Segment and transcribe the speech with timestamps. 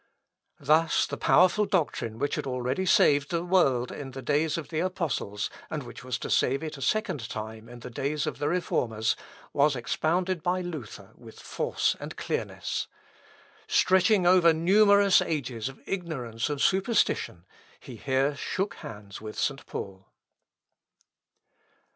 [0.59, 4.79] Thus the powerful doctrine which had already saved the world in the days of the
[4.79, 8.49] Apostles, and which was to save it a second time in the days of the
[8.49, 9.15] Reformers,
[9.53, 12.87] was expounded by Luther with force and clearness.
[13.67, 17.45] Stretching over numerous ages of ignorance and superstition,
[17.79, 19.63] he here shook hands with St.
[19.67, 20.07] Paul.